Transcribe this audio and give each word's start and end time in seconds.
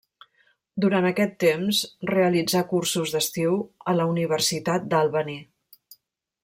Durant 0.85 1.07
aquest 1.09 1.35
temps 1.43 1.81
realitzà 2.13 2.63
cursos 2.73 3.15
d'estiu 3.17 3.61
a 3.93 3.95
la 4.01 4.09
Universitat 4.15 4.89
d'Albany. 4.95 5.37